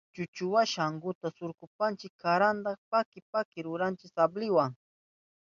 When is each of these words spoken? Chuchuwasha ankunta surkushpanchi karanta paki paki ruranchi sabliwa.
Chuchuwasha 0.15 0.81
ankunta 0.89 1.27
surkushpanchi 1.37 2.07
karanta 2.21 2.71
paki 2.91 3.19
paki 3.31 3.59
ruranchi 3.65 4.05
sabliwa. 4.15 4.65